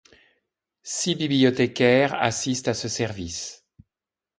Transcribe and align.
Six 0.81 1.13
bibliothécaires 1.15 2.15
assistent 2.15 2.69
à 2.69 2.73
ce 2.73 2.87
service. 2.87 3.67